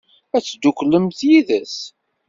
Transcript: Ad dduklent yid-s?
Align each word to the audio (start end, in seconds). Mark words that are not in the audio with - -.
Ad 0.35 0.43
dduklent 0.47 1.19
yid-s? 1.27 1.77